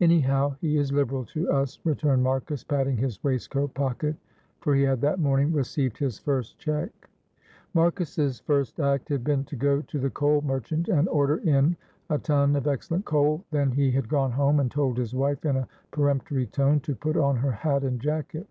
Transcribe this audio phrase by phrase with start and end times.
[0.00, 4.16] "Anyhow, he is liberal to us," returned Marcus, patting his waistcoat pocket,
[4.58, 7.08] for he had that morning received his first cheque.
[7.72, 11.76] Marcus's first act had been to go to the coal merchant and order in
[12.10, 15.54] a ton of excellent coal, then he had gone home and told his wife in
[15.54, 18.48] a peremptory tone to put on her hat and jacket.